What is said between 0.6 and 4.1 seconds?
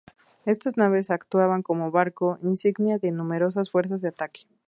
naves actuaban como barco insignia de numerosas fuerzas de